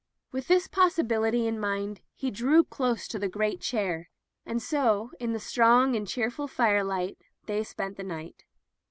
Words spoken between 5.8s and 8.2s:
and cheerful fire light, they spent the